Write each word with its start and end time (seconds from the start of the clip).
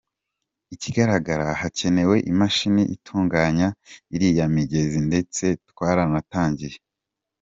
Ikigaragara 0.75 1.47
hakenewe 1.61 2.15
imashini 2.31 2.83
itunganya 2.95 3.67
iriya 4.15 4.45
migezi 4.55 4.99
ndetse 5.07 5.43
twaratangiye. 5.69 6.77